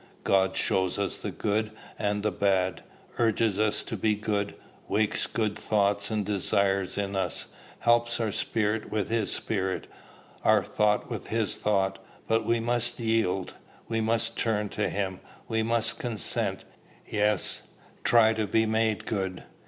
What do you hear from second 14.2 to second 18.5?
turn to him; we must consent, yes, try to